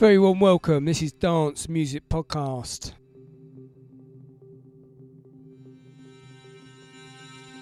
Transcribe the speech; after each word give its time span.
Very 0.00 0.18
warm 0.18 0.40
welcome. 0.40 0.86
This 0.86 1.02
is 1.02 1.12
Dance 1.12 1.68
Music 1.68 2.08
Podcast. 2.08 2.92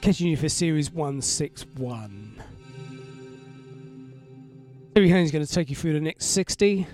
Catching 0.00 0.28
you 0.28 0.36
for 0.36 0.48
Series 0.48 0.88
161. 0.92 2.40
Terry 4.94 5.08
Haynes 5.08 5.26
is 5.26 5.32
going 5.32 5.44
to 5.44 5.52
take 5.52 5.68
you 5.68 5.74
through 5.74 5.94
the 5.94 6.00
next 6.00 6.26
60. 6.26 6.86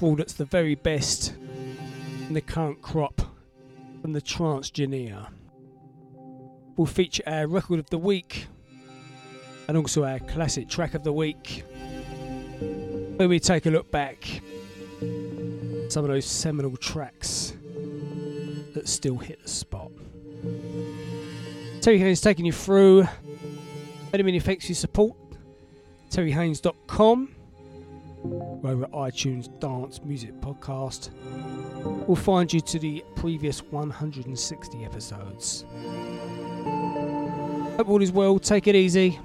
All 0.00 0.16
that's 0.16 0.32
the 0.32 0.46
very 0.46 0.74
best 0.74 1.34
in 2.26 2.32
the 2.32 2.40
current 2.40 2.80
crop 2.80 3.20
from 4.00 4.14
the 4.14 4.22
Trance 4.22 4.70
Genea. 4.70 5.28
We'll 6.78 6.86
feature 6.86 7.22
our 7.26 7.46
record 7.46 7.80
of 7.80 7.90
the 7.90 7.98
week 7.98 8.46
and 9.68 9.76
also 9.76 10.04
our 10.04 10.20
classic 10.20 10.70
track 10.70 10.94
of 10.94 11.04
the 11.04 11.12
week 11.12 11.64
where 13.22 13.28
we 13.28 13.38
take 13.38 13.66
a 13.66 13.70
look 13.70 13.88
back 13.92 14.42
some 15.88 16.04
of 16.04 16.10
those 16.10 16.24
seminal 16.24 16.76
tracks 16.76 17.54
that 18.74 18.88
still 18.88 19.16
hit 19.16 19.40
the 19.40 19.48
spot. 19.48 19.92
Terry 21.80 21.98
Haynes 21.98 22.20
taking 22.20 22.44
you 22.44 22.50
through. 22.50 23.06
Many, 24.10 24.24
many 24.24 24.40
thanks 24.40 24.64
for 24.64 24.72
your 24.72 24.76
support. 24.76 25.16
TerryHaynes.com. 26.10 27.36
Over 28.64 28.84
at 28.86 28.90
iTunes 28.90 29.60
Dance 29.60 30.00
Music 30.02 30.32
Podcast. 30.40 31.10
We'll 32.08 32.16
find 32.16 32.52
you 32.52 32.60
to 32.60 32.78
the 32.80 33.04
previous 33.14 33.62
160 33.62 34.84
episodes. 34.84 35.64
Hope 37.76 37.88
all 37.88 38.02
is 38.02 38.10
well. 38.10 38.40
Take 38.40 38.66
it 38.66 38.74
easy. 38.74 39.20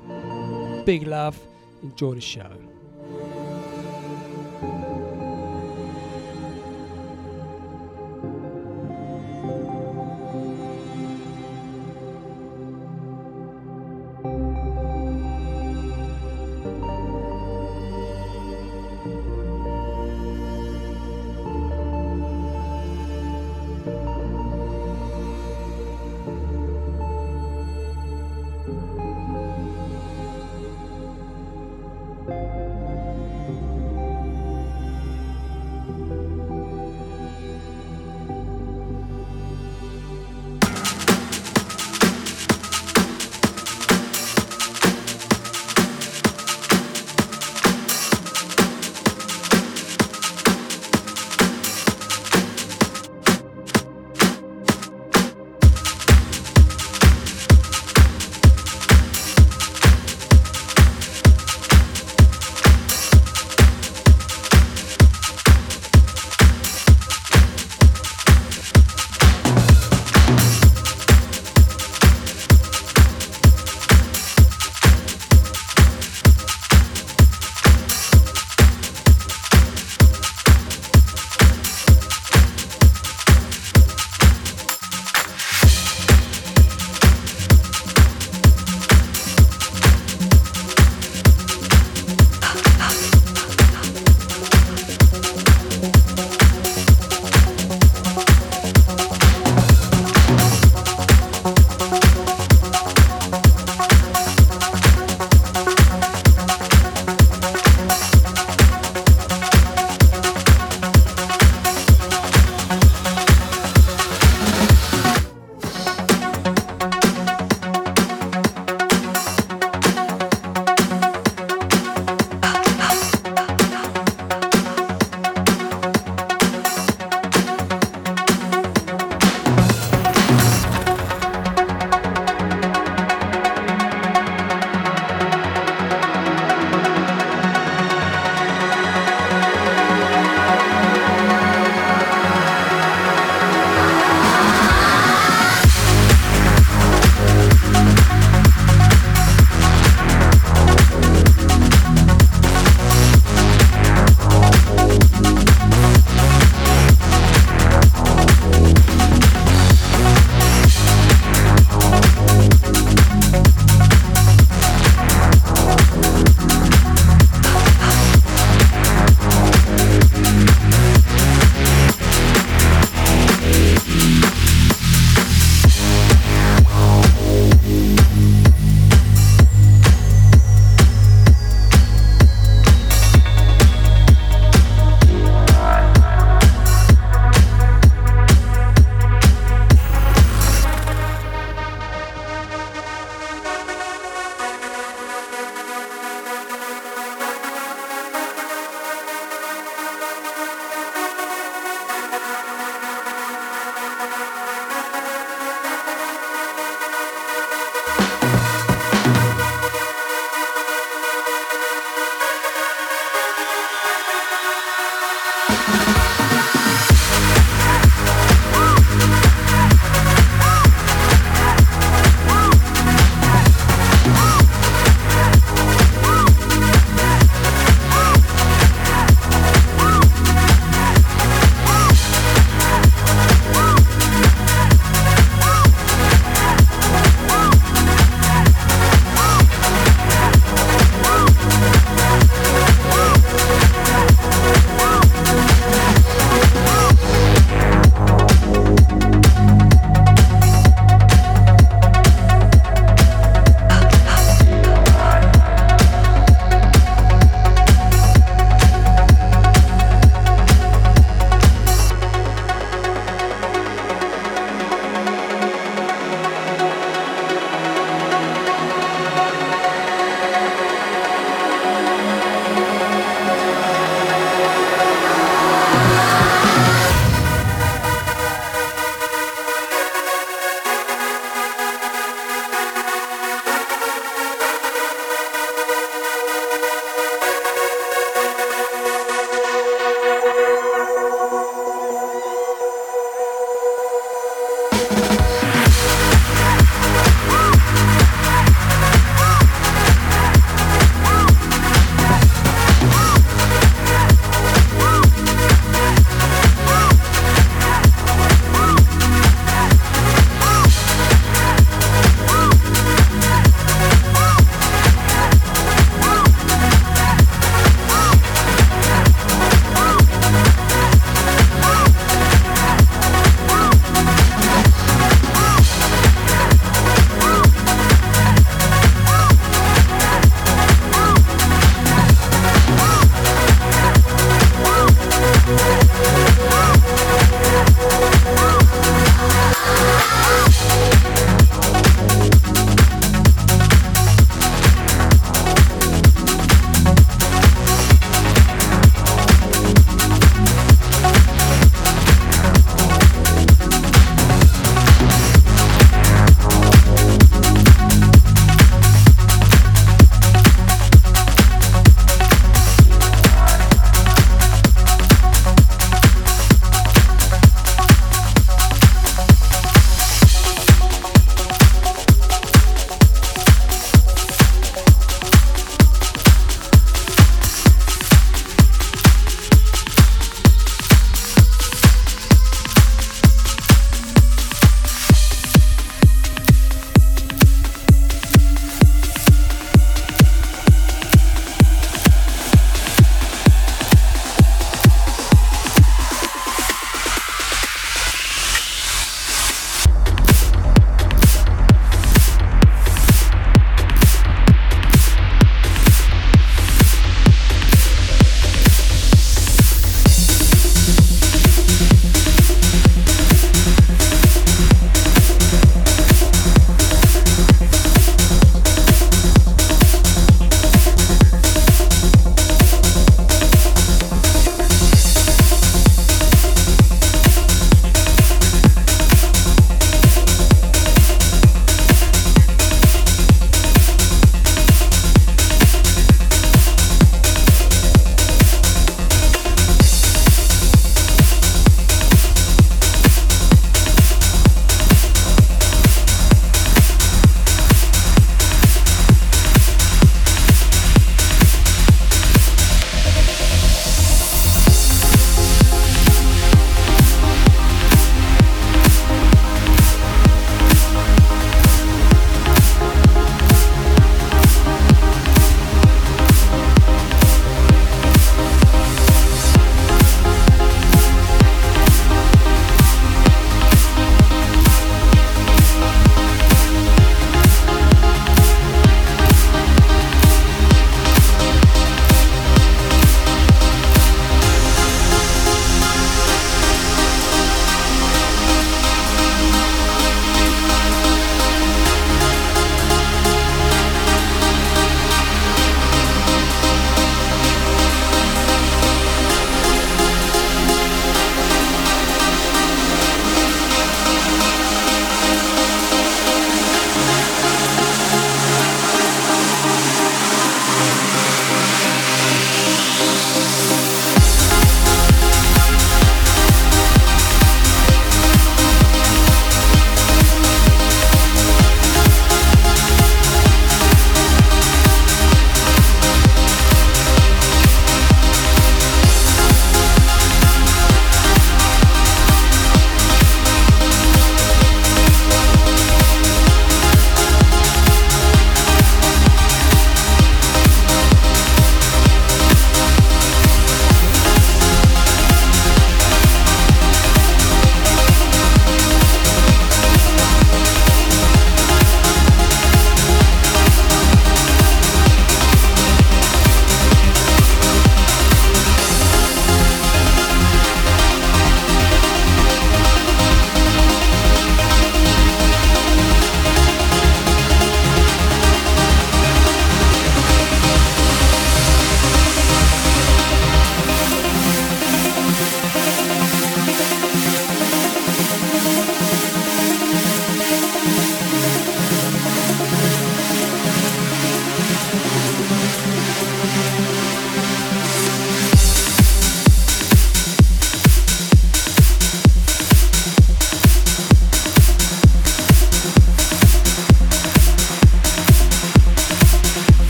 Big 0.86 1.08
love. 1.08 1.40
Enjoy 1.82 2.14
the 2.14 2.22
show. 2.22 2.67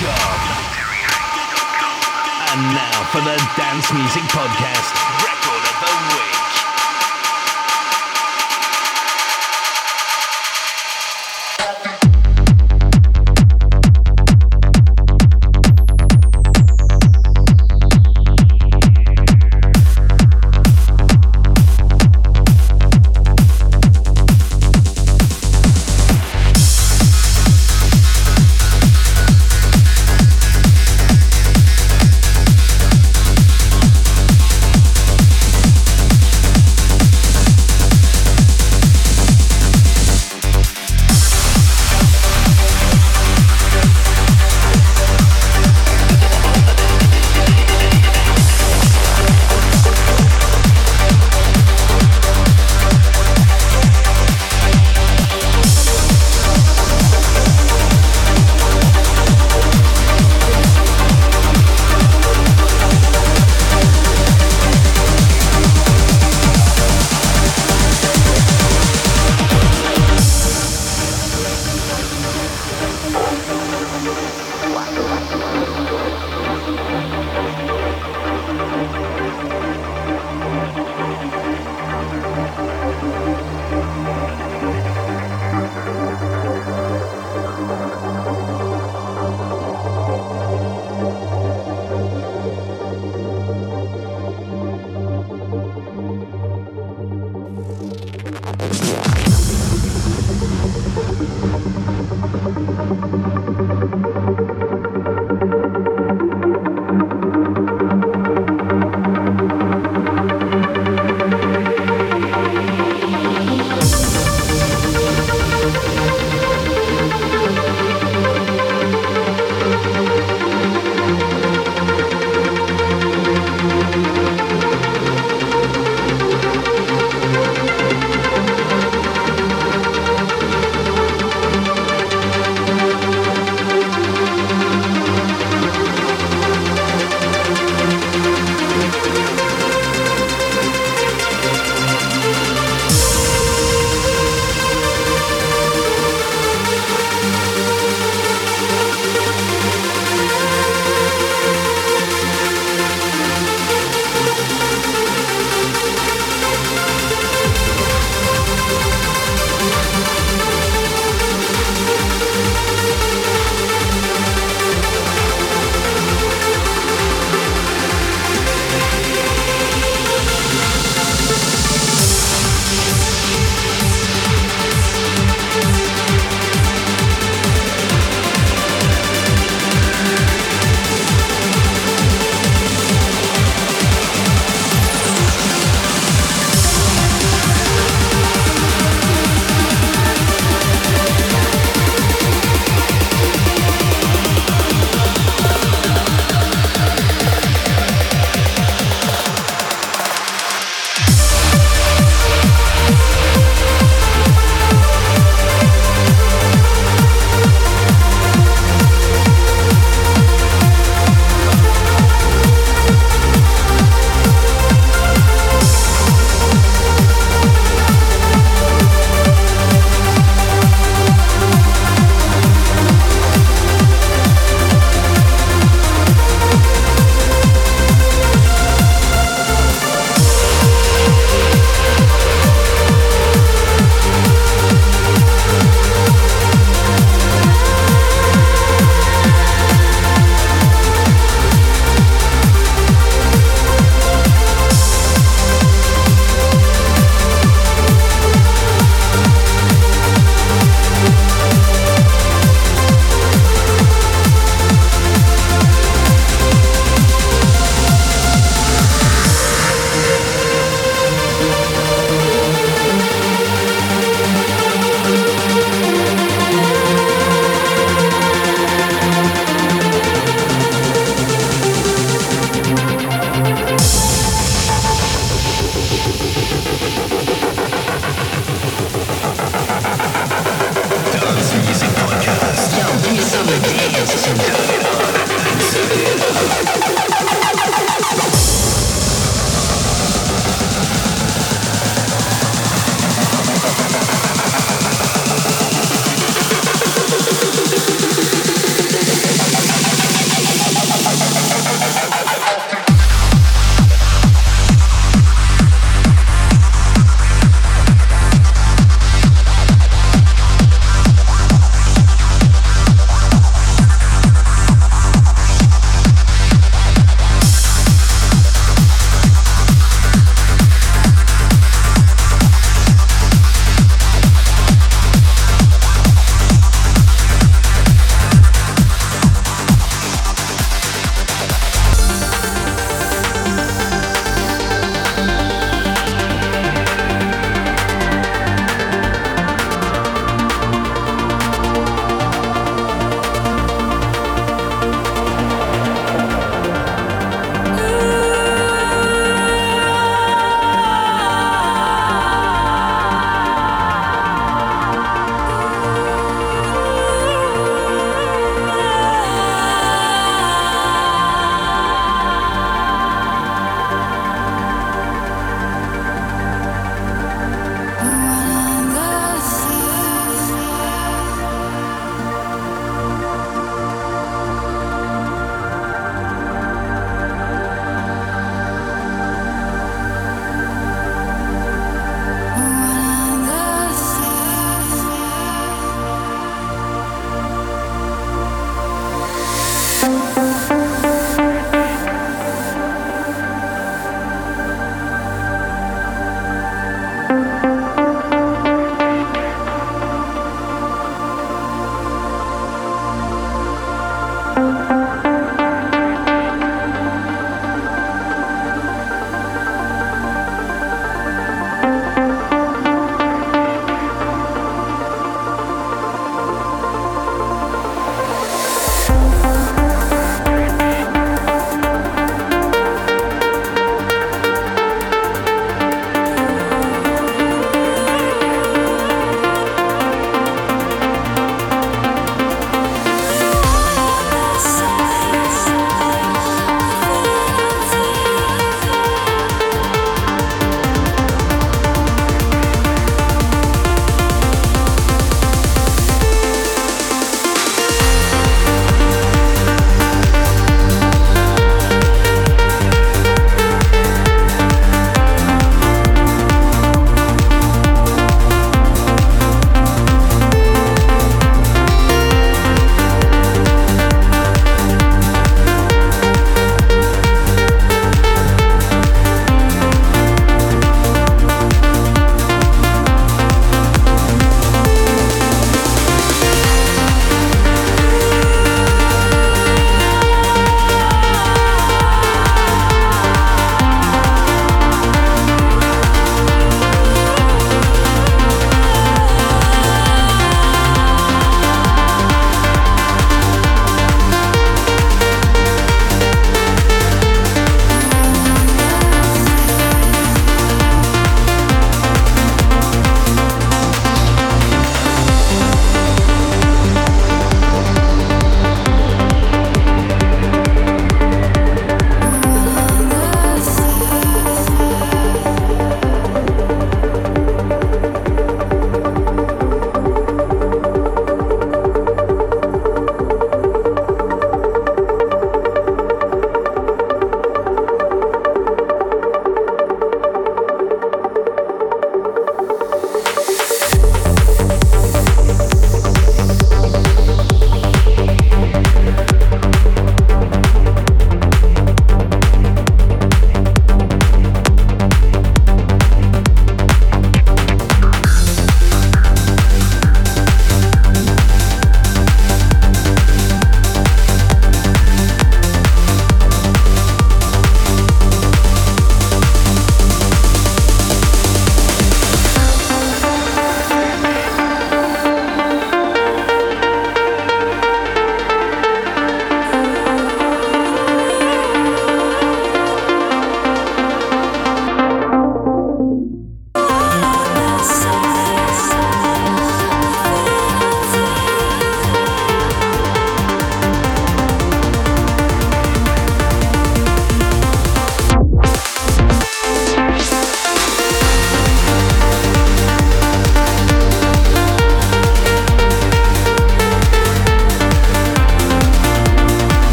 And 0.00 0.06
now 2.72 3.02
for 3.10 3.20
the 3.20 3.34
Dance 3.56 3.92
Music 3.92 4.22
Podcast. 4.30 5.37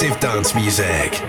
Progressive 0.00 0.20
dance 0.20 0.54
music. 0.54 1.19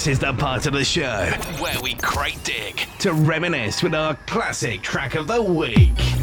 This 0.00 0.12
is 0.12 0.18
the 0.18 0.32
part 0.32 0.64
of 0.64 0.72
the 0.72 0.82
show 0.82 1.26
where 1.58 1.78
we 1.82 1.92
crate 1.92 2.42
dig 2.42 2.88
to 3.00 3.12
reminisce 3.12 3.82
with 3.82 3.94
our 3.94 4.14
classic 4.26 4.80
track 4.80 5.14
of 5.14 5.26
the 5.26 5.42
week. 5.42 6.19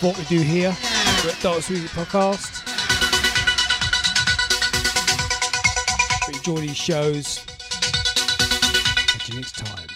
What 0.00 0.16
we 0.16 0.24
do 0.24 0.40
here. 0.40 0.70
At 0.70 1.36
Dance 1.42 1.68
Music 1.68 1.90
Podcast. 1.90 2.66
Enjoy 6.34 6.60
these 6.60 6.76
shows. 6.76 7.44
You 9.26 9.36
next 9.36 9.58
time. 9.58 9.89